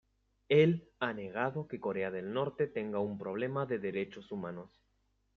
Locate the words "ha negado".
0.99-1.67